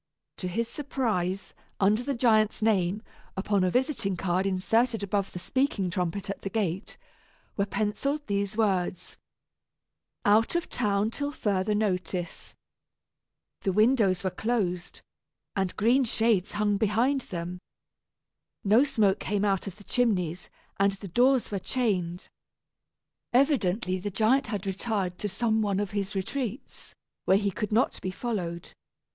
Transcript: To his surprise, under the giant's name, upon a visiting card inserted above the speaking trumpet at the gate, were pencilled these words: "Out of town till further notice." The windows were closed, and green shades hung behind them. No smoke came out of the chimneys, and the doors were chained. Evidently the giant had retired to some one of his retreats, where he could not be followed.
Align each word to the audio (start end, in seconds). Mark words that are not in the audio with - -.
To 0.37 0.47
his 0.47 0.67
surprise, 0.67 1.53
under 1.79 2.01
the 2.01 2.15
giant's 2.15 2.63
name, 2.63 3.03
upon 3.37 3.63
a 3.63 3.69
visiting 3.69 4.17
card 4.17 4.47
inserted 4.47 5.03
above 5.03 5.31
the 5.31 5.37
speaking 5.37 5.91
trumpet 5.91 6.27
at 6.27 6.41
the 6.41 6.49
gate, 6.49 6.97
were 7.55 7.67
pencilled 7.67 8.25
these 8.25 8.57
words: 8.57 9.15
"Out 10.25 10.55
of 10.55 10.67
town 10.69 11.11
till 11.11 11.31
further 11.31 11.75
notice." 11.75 12.55
The 13.61 13.71
windows 13.73 14.23
were 14.23 14.31
closed, 14.31 15.01
and 15.55 15.75
green 15.75 16.03
shades 16.03 16.53
hung 16.53 16.77
behind 16.77 17.21
them. 17.29 17.59
No 18.63 18.83
smoke 18.83 19.19
came 19.19 19.45
out 19.45 19.67
of 19.67 19.75
the 19.75 19.83
chimneys, 19.83 20.49
and 20.79 20.93
the 20.93 21.09
doors 21.09 21.51
were 21.51 21.59
chained. 21.59 22.27
Evidently 23.33 23.99
the 23.99 24.09
giant 24.09 24.47
had 24.47 24.65
retired 24.65 25.19
to 25.19 25.29
some 25.29 25.61
one 25.61 25.79
of 25.79 25.91
his 25.91 26.15
retreats, 26.15 26.95
where 27.25 27.37
he 27.37 27.51
could 27.51 27.71
not 27.71 28.01
be 28.01 28.09
followed. 28.09 28.73